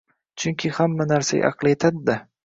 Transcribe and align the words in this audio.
Chunki 0.43 0.69
hamma 0.77 1.05
narsaga 1.11 1.51
aqli 1.55 1.73
etadi-da 1.77 2.17